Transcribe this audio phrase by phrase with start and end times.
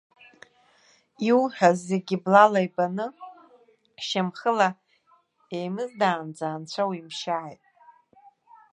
[1.27, 3.07] Иуҳәаз зегьы блала ибаны
[4.05, 4.69] шьамхыла
[5.57, 7.63] еимыздаанӡа анцәа уимшьааит!